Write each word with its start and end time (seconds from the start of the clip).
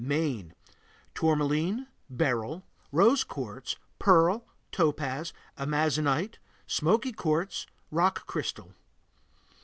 Maine 0.03 0.55
Tourmaline, 1.13 1.85
beryl, 2.09 2.63
rose 2.91 3.23
quartz, 3.23 3.75
pearl, 3.99 4.47
topaz, 4.71 5.31
amazonite, 5.59 6.37
smoky 6.65 7.11
quartz, 7.11 7.67
rock 7.91 8.25
crystal. 8.25 8.73